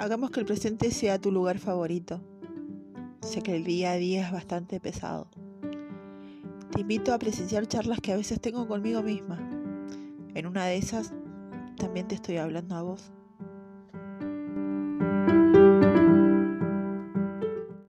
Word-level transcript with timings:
Hagamos 0.00 0.30
que 0.30 0.40
el 0.40 0.46
presente 0.46 0.90
sea 0.92 1.20
tu 1.20 1.30
lugar 1.30 1.58
favorito. 1.58 2.22
Sé 3.20 3.42
que 3.42 3.54
el 3.54 3.64
día 3.64 3.92
a 3.92 3.96
día 3.96 4.24
es 4.24 4.32
bastante 4.32 4.80
pesado. 4.80 5.28
Te 6.72 6.80
invito 6.80 7.12
a 7.12 7.18
presenciar 7.18 7.66
charlas 7.66 8.00
que 8.00 8.14
a 8.14 8.16
veces 8.16 8.40
tengo 8.40 8.66
conmigo 8.66 9.02
misma. 9.02 9.36
En 10.34 10.46
una 10.46 10.64
de 10.64 10.78
esas 10.78 11.12
también 11.76 12.08
te 12.08 12.14
estoy 12.14 12.38
hablando 12.38 12.76
a 12.76 12.82
vos. 12.82 13.12